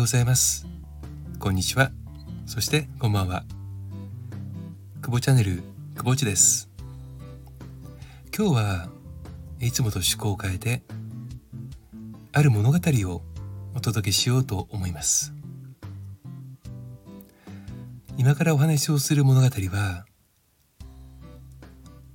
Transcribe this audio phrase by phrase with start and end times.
[0.00, 0.66] ようございます。
[1.38, 1.90] こんにちは。
[2.46, 3.44] そしてこんばんは。
[5.02, 5.62] 久保チャンネル
[5.94, 6.70] 久保地です。
[8.34, 8.88] 今日は
[9.60, 10.82] いつもと趣向を変えて
[12.32, 13.22] ある物語を
[13.74, 15.34] お届けしようと思います。
[18.16, 20.06] 今からお話をする物語は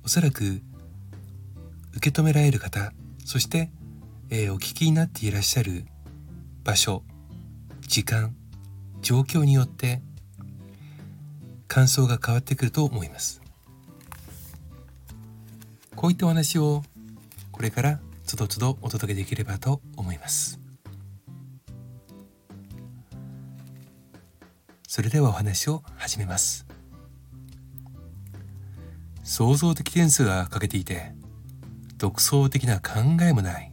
[0.04, 0.60] おそらく
[1.94, 2.92] 受け止められる方
[3.24, 3.70] そして、
[4.30, 5.84] えー、お聞きになっていらっしゃる
[6.64, 7.04] 場所
[7.86, 8.34] 時間
[9.00, 10.00] 状況によって
[11.68, 13.40] 感想が変わってくると思います。
[15.94, 16.82] こういったお話を
[17.52, 20.58] これからつどつどお届けできればと思います。
[24.88, 26.66] それではお話を始めます。
[29.22, 31.12] 創造的点数が欠けていて
[31.98, 33.72] 独創的な考えもない。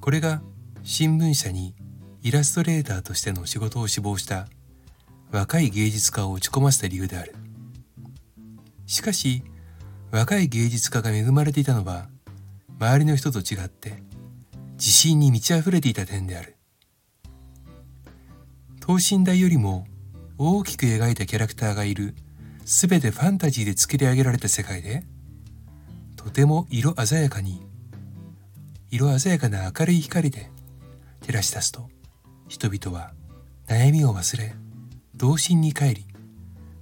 [0.00, 0.40] これが
[0.82, 1.74] 新聞社に
[2.26, 4.48] イラストレーターとしての仕事を志望した
[5.30, 7.36] 若い芸術家を打ち込ませた理由である。
[8.84, 9.44] しかし
[10.10, 12.08] 若い芸術家が恵まれていたのは
[12.80, 14.02] 周りの人と違って
[14.72, 16.56] 自信に満ち溢れていた点である。
[18.80, 19.86] 等身大よりも
[20.36, 22.16] 大きく描いたキャラクターがいる
[22.64, 25.04] 全てファンタジーで作り上げられた世界で
[26.16, 27.62] とても色鮮やかに
[28.90, 30.50] 色鮮やかな明るい光で
[31.20, 31.88] 照らし出すと
[32.48, 33.12] 人々は
[33.66, 34.54] 悩みを忘れ
[35.14, 36.06] 童心に帰り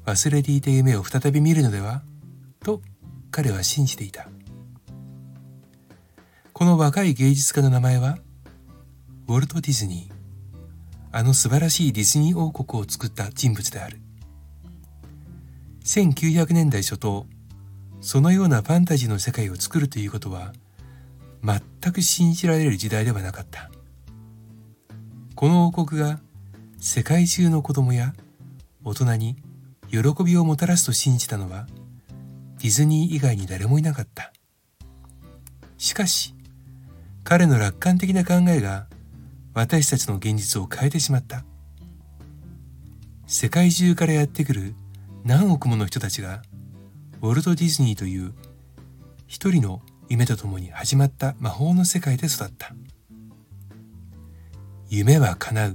[0.04, 2.02] 忘れていた夢を再び見るのでは
[2.62, 2.82] と
[3.30, 4.28] 彼は信じていた。
[6.52, 8.18] この若い芸術家の名前は
[9.26, 10.14] ウォルト・ディズニー。
[11.10, 13.98] あの素晴らしいディズニー王国を作った人物である。
[15.84, 17.26] 1900年代初頭
[18.00, 20.52] そのようなファンタジーの世界を作るということは
[21.42, 23.70] 全く信じられる時代ではなかった。
[25.34, 26.20] この王国が
[26.78, 28.14] 世界中の子供や
[28.84, 29.36] 大人に
[29.90, 31.66] 喜びをもたらすと信じたのは
[32.58, 34.32] ディズニー以外に誰もいなかった。
[35.76, 36.34] しかし
[37.24, 38.86] 彼の楽観的な考えが
[39.54, 41.44] 私たちの現実を変えてしまった。
[43.26, 44.74] 世界中からやってくる
[45.24, 46.42] 何億もの人たちが
[47.22, 48.34] ウォルト・ディズニーという
[49.26, 52.72] 一人の夢とともに始まった魔法の世界で育った。
[54.96, 55.74] 夢は叶う。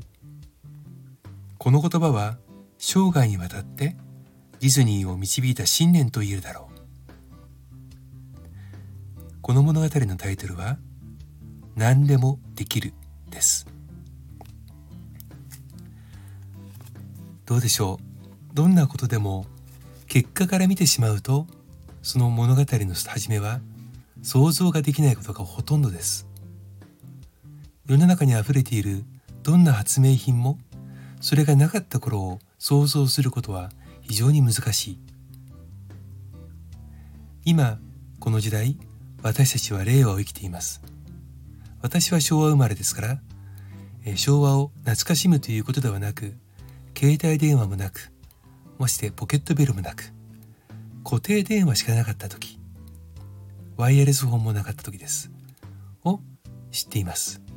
[1.57, 2.37] この言葉は
[2.77, 3.97] 生涯にわたって
[4.61, 6.79] ディズニーを導いた信念と言えるだろう。
[9.41, 10.77] この物語のタイトルは
[11.75, 12.93] 何でもできる
[13.29, 13.67] です。
[17.45, 17.99] どうでしょ
[18.53, 18.55] う？
[18.55, 19.45] どんなことでも
[20.07, 21.45] 結果から見てしまうと
[22.01, 23.59] その物語の始めは
[24.21, 26.25] 想像ができないことがほとんどです。
[27.85, 29.03] 世の中にあふれている
[29.43, 30.57] どんな発明品も
[31.21, 34.99] それがなかった頃を想像することは非常に難しい。
[37.45, 37.79] 今
[38.19, 38.77] この時代
[39.21, 40.81] 私たちは令和を生きています。
[41.81, 43.21] 私は昭和生まれですから、
[44.05, 46.33] え昭和を懐かしむということではなく
[46.97, 48.11] 携帯電話もなく
[48.77, 50.13] ましてポケットベルもなく
[51.03, 52.59] 固定電話しかなかった時
[53.77, 55.31] ワイヤレスフォンもなかった時です。
[56.03, 56.19] を
[56.71, 57.48] 知っています。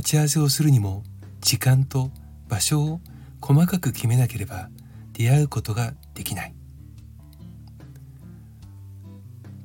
[0.00, 1.02] 待ち合わせをするにも
[1.42, 2.10] 時間と
[2.48, 3.00] 場所を
[3.42, 4.70] 細かく決めなければ
[5.12, 6.54] 出会うことができない。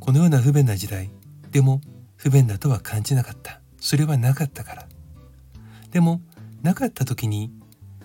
[0.02, 1.10] このような不便な時代
[1.52, 1.80] でも
[2.18, 3.62] 不便だとは感じなかった。
[3.80, 4.88] それはなかったから。
[5.92, 6.20] でも
[6.62, 7.54] なかった時に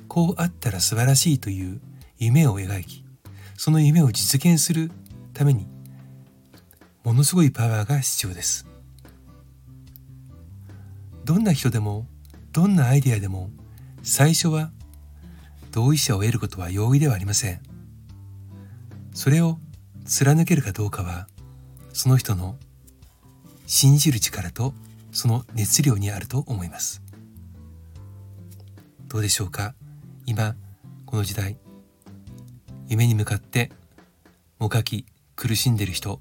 [0.06, 1.80] こうあったら素晴らしいという
[2.16, 3.04] 夢を描き
[3.56, 4.92] その夢を実現する
[5.34, 5.66] ために
[7.02, 8.68] ものすごいパワーが必要です。
[11.24, 12.06] どんな人でも
[12.52, 13.50] どんなアイデアでも
[14.02, 14.70] 最初は
[15.70, 17.60] 同意者を得ることは容易ではありません。
[19.14, 19.58] それを
[20.04, 21.28] 貫けるかどうかは
[21.92, 22.56] その人の
[23.66, 24.74] 信じる力と
[25.12, 27.02] その熱量にあると思います。
[29.06, 29.74] どうでしょうか？
[30.26, 30.54] 今
[31.06, 31.56] この時代
[32.88, 33.70] 夢に向かって
[34.58, 35.06] もがき
[35.36, 36.20] 苦しんでいる人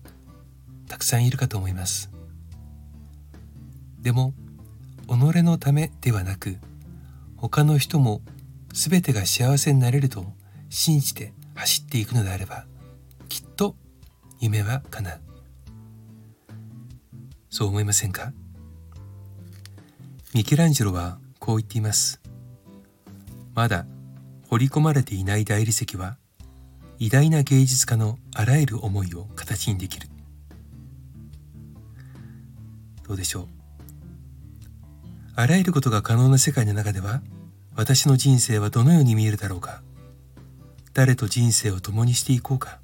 [0.87, 2.11] たくさんいるかと思います。
[3.99, 4.33] でも
[5.09, 6.57] 己のためではなく
[7.35, 8.21] 他の人も
[8.71, 10.23] 全てが幸せになれると
[10.69, 12.65] 信じて走っていくのであれば
[13.27, 13.75] きっと
[14.39, 15.21] 夢は叶う。
[17.49, 18.31] そう思いませんか？
[20.35, 22.21] ミケランジェロはこう言っています。
[23.55, 23.87] まだ
[24.47, 26.17] 掘り込まれていない大理石は
[26.99, 30.07] 偉大な芸術家のあらゆる思いを形にできる。
[33.07, 33.58] どうでしょう？
[35.39, 37.21] あらゆることが可能な世界の中では
[37.73, 39.81] 私の人生はどのように見えるだろうか。
[40.93, 42.81] 誰と人生を共にしていこうか。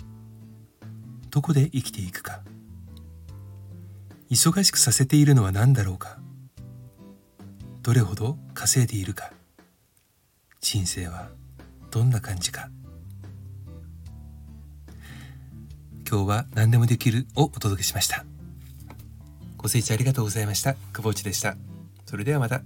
[1.32, 2.44] どこで生きていくか。
[4.32, 6.18] 忙しくさせているのは何だろうか。
[7.82, 9.34] どれほど稼いでいるか。
[10.62, 11.28] 人生は
[11.92, 12.70] どんな感じか。
[16.10, 18.24] 今日は何でもできるをお届けしました。
[19.58, 20.76] ご清聴ありがとうございました。
[20.94, 21.58] 久保内でした。
[22.06, 22.62] それではまた。